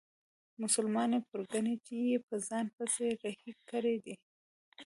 [0.61, 1.73] مسلمانې پرګنې
[2.09, 4.15] یې په ځان پسې رهي کړي دي.